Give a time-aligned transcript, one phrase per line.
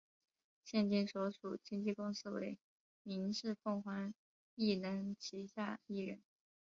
[0.63, 2.57] 现今所属经纪公司为
[3.03, 4.15] 民视凤凰
[4.55, 6.23] 艺能旗下艺人。